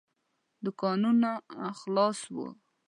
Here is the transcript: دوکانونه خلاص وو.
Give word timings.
دوکانونه 0.63 1.31
خلاص 1.79 2.19
وو. 2.35 2.45